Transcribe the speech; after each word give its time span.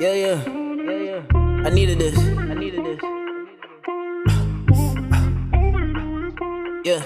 Yeah, 0.00 0.14
yeah, 0.14 0.42
yeah, 0.48 0.92
yeah. 0.92 1.66
I 1.66 1.68
needed 1.68 1.98
this. 1.98 2.16
I 2.18 2.54
needed 2.54 2.86
this. 2.86 2.98
Yeah, 6.82 7.04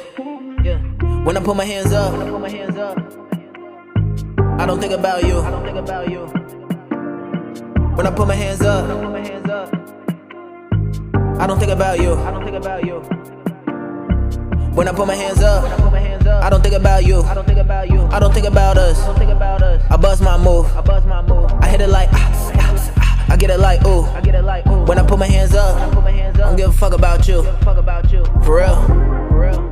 yeah. 0.63 0.79
When 1.25 1.37
I 1.37 1.41
put 1.43 1.57
my 1.57 1.65
hands 1.65 1.93
up, 1.93 2.15
I 2.15 2.31
put 2.31 2.41
my 2.41 2.49
hands 2.49 2.77
up, 2.79 2.97
I 4.61 4.65
don't 4.65 4.79
think 4.81 4.93
about 4.93 5.25
you. 5.25 5.41
I 5.41 5.51
don't 5.51 5.65
think 5.65 5.77
about 5.77 6.09
you. 6.09 6.27
When 7.97 8.07
I 8.07 8.13
put 8.13 8.29
my 8.29 8.37
hands 8.37 8.63
up, 8.63 8.89
I 8.89 8.95
put 9.03 9.11
my 9.11 9.27
hands 9.27 9.51
up, 9.51 9.75
I 11.41 11.49
don't 11.49 11.59
think 11.59 11.73
about 11.73 11.99
you. 11.99 12.15
I 12.15 12.31
don't 12.31 12.45
think 12.45 12.57
about 12.57 12.87
you. 12.87 13.01
When 14.71 14.87
I 14.87 14.93
put 14.93 15.09
my 15.09 15.17
hands 15.17 15.43
up, 15.43 15.65
I 16.45 16.49
don't 16.49 16.63
think 16.63 16.77
about 16.77 17.05
you. 17.05 17.23
I 17.23 17.35
don't 17.35 17.45
think 17.45 17.59
about 17.59 17.91
you. 17.91 18.03
I 18.03 18.21
don't 18.21 18.33
think 18.33 18.47
about 18.47 18.77
us. 18.77 18.99
I 19.91 19.97
bust 19.97 20.23
my 20.23 20.37
move. 20.37 20.67
I 20.77 20.81
bust 20.81 21.07
my 21.07 21.23
move. 21.23 21.51
I 21.61 21.69
hit 21.69 21.81
it 21.81 21.89
like 21.89 22.09
ah, 22.13 22.53
ah, 22.57 22.74
get 23.47 23.57
it 23.57 23.61
like 23.61 23.85
ooh. 23.87 24.05
I 24.05 24.23
get 24.23 24.35
it 24.35 24.43
like 24.43 24.67
ooh. 24.67 24.85
When 24.85 24.99
I 24.99 25.07
put 25.07 25.19
my 25.19 25.27
hands 25.27 25.55
up, 25.55 25.77
I 25.77 25.93
put 25.93 26.03
my 26.03 26.11
hands 26.11 26.39
up, 26.39 26.47
I 26.47 26.49
don't 26.49 26.57
give 26.57 26.71
a 26.71 26.73
fuck 26.73 26.95
about 26.95 27.29
you. 27.29 27.43
Fuck 27.61 27.77
about 27.77 28.11
you. 28.11 28.25
For 28.43 28.57
real. 28.57 28.87
For 28.87 29.41
real. 29.41 29.71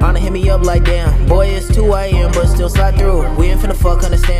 Ana 0.00 0.18
hit 0.20 0.32
me 0.32 0.48
up 0.48 0.62
like 0.62 0.84
damn, 0.84 1.26
boy 1.26 1.46
it's 1.46 1.74
2 1.74 1.92
a.m. 1.92 2.30
but 2.32 2.46
still 2.46 2.68
slide 2.68 2.96
through. 2.96 3.28
We 3.34 3.46
ain't 3.46 3.60
finna 3.60 3.74
fuck 3.74 4.04
understand. 4.04 4.31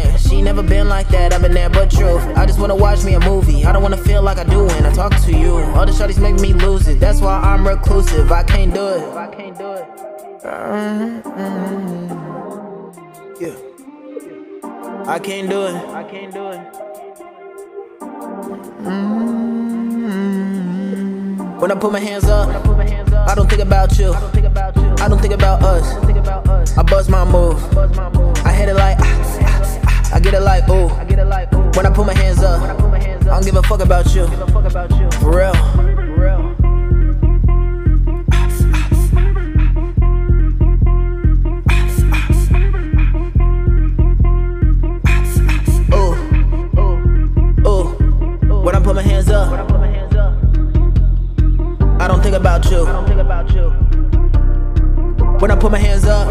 Never 0.52 0.68
been 0.68 0.86
like 0.86 1.08
that, 1.08 1.32
I've 1.32 1.40
been 1.40 1.54
there 1.54 1.70
but 1.70 1.90
truth. 1.90 2.22
I 2.36 2.44
just 2.44 2.58
wanna 2.60 2.76
watch 2.76 3.04
me 3.04 3.14
a 3.14 3.20
movie. 3.20 3.64
I 3.64 3.72
don't 3.72 3.82
wanna 3.82 3.96
feel 3.96 4.20
like 4.20 4.36
I 4.36 4.44
do 4.44 4.66
when 4.66 4.84
I 4.84 4.92
talk 4.92 5.16
to 5.22 5.32
you. 5.32 5.56
Other 5.56 5.92
shorties 5.92 6.20
make 6.20 6.34
me 6.40 6.52
lose 6.52 6.86
it. 6.88 7.00
That's 7.00 7.22
why 7.22 7.40
I'm 7.40 7.66
reclusive. 7.66 8.30
I 8.30 8.42
can't 8.42 8.74
do 8.74 8.86
it. 8.86 9.02
I 9.16 9.28
can't 9.28 9.56
do 9.56 9.72
it. 9.72 9.86
Mm-hmm. 10.44 12.12
Yeah. 13.42 15.10
I 15.10 15.18
can't 15.18 15.48
do 15.48 15.62
it. 15.68 15.74
I 15.74 16.04
can't 16.04 16.34
do 16.34 16.48
it. 16.50 16.60
Mm-hmm. 18.82 19.40
When 21.60 21.72
I 21.72 21.74
put 21.76 21.92
my 21.92 21.98
hands 21.98 22.24
up, 22.26 22.50
I 23.26 23.34
don't 23.34 23.48
think 23.48 23.62
about 23.62 23.98
you. 23.98 24.12
I 24.12 25.08
don't 25.08 25.18
think 25.18 25.32
about 25.32 25.62
us. 25.62 26.76
I 26.76 26.82
buzz 26.82 27.08
my 27.08 27.24
move. 27.24 27.58
I 28.44 28.52
hit 28.52 28.68
it 28.68 28.74
like. 28.74 28.91
I 30.12 30.20
get 30.20 30.34
it 30.34 30.40
like 30.40 30.68
ooh. 30.68 30.88
When 31.74 31.86
I 31.86 31.90
put 31.90 32.06
my 32.06 32.12
hands 32.14 32.42
up, 32.42 32.60
I 32.62 32.66
don't 33.24 33.44
give 33.44 33.56
a 33.56 33.62
fuck 33.62 33.80
about 33.82 34.14
you. 34.14 34.26
For 35.20 35.30
real. 35.36 35.54
Ooh, 45.94 46.14
ooh. 47.66 48.62
When 48.62 48.74
I 48.74 48.80
put 48.80 48.94
my 48.94 49.02
hands 49.02 49.30
up, 49.30 49.50
I 52.00 52.06
don't 52.08 52.22
think 52.22 52.36
about 52.36 52.70
you. 52.70 52.84
When 55.40 55.50
I 55.50 55.56
put 55.56 55.72
my 55.72 55.78
hands 55.78 56.04
up, 56.04 56.28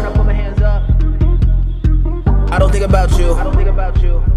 think 2.82 2.90
about 2.90 3.18
you. 3.18 3.32
I 3.34 3.44
don't 3.44 3.54
think 3.54 3.68
about 3.68 4.02
you. 4.02 4.31